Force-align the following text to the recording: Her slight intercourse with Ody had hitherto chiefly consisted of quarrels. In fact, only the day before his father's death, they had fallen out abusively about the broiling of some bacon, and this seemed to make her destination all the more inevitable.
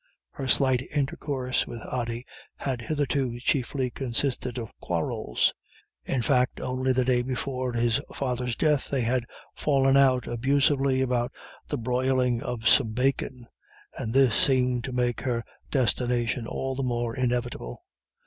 Her 0.31 0.47
slight 0.47 0.81
intercourse 0.91 1.67
with 1.67 1.79
Ody 1.83 2.25
had 2.55 2.81
hitherto 2.81 3.39
chiefly 3.39 3.91
consisted 3.91 4.57
of 4.57 4.71
quarrels. 4.81 5.53
In 6.05 6.23
fact, 6.23 6.59
only 6.59 6.91
the 6.91 7.05
day 7.05 7.21
before 7.21 7.73
his 7.73 8.01
father's 8.11 8.55
death, 8.55 8.89
they 8.89 9.01
had 9.01 9.25
fallen 9.55 9.95
out 9.95 10.25
abusively 10.25 11.01
about 11.01 11.31
the 11.67 11.77
broiling 11.77 12.41
of 12.41 12.67
some 12.67 12.93
bacon, 12.93 13.45
and 13.95 14.11
this 14.11 14.33
seemed 14.35 14.83
to 14.85 14.91
make 14.91 15.21
her 15.21 15.43
destination 15.69 16.47
all 16.47 16.73
the 16.73 16.81
more 16.81 17.15
inevitable. 17.15 17.83